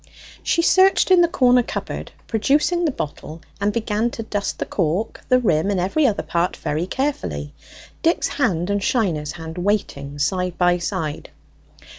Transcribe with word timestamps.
She 0.41 0.63
searched 0.63 1.11
in 1.11 1.21
the 1.21 1.27
corner 1.27 1.61
cupboard, 1.61 2.11
produced 2.25 2.71
the 2.71 2.89
bottle, 2.91 3.39
and 3.61 3.71
began 3.71 4.09
to 4.09 4.23
dust 4.23 4.57
the 4.57 4.65
cork, 4.65 5.21
the 5.29 5.37
rim, 5.37 5.69
and 5.69 5.79
every 5.79 6.07
other 6.07 6.23
part 6.23 6.57
very 6.57 6.87
carefully, 6.87 7.53
Dick's 8.01 8.27
hand 8.27 8.71
and 8.71 8.81
Shiner's 8.81 9.33
hand 9.33 9.59
waiting 9.59 10.17
side 10.17 10.57
by 10.57 10.79
side. 10.79 11.29